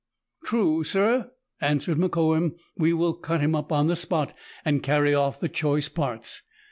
[0.45, 1.29] "True, sir,"
[1.59, 4.33] answered Mokoum;" we will cut him up on the spot,
[4.65, 6.41] and carry off the choice parts.